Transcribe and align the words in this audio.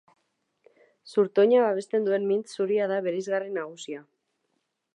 Zurtoina 1.15 1.59
babesten 1.65 2.09
duen 2.09 2.25
mintz 2.31 2.47
zuria 2.57 2.87
da 2.93 2.99
bereizgarri 3.09 3.55
nagusia. 3.59 4.05